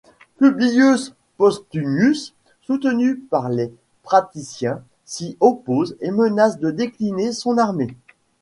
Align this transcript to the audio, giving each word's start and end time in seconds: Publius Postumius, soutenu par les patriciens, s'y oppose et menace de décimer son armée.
Publius 0.39 1.13
Postumius, 1.37 2.33
soutenu 2.63 3.19
par 3.29 3.49
les 3.49 3.71
patriciens, 4.01 4.81
s'y 5.05 5.37
oppose 5.39 5.95
et 6.01 6.09
menace 6.09 6.57
de 6.57 6.71
décimer 6.71 7.31
son 7.33 7.59
armée. 7.59 7.95